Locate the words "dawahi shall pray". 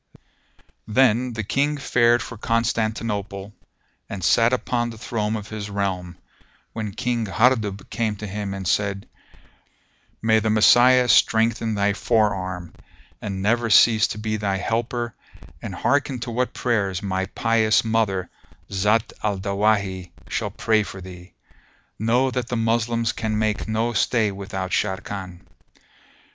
19.37-20.81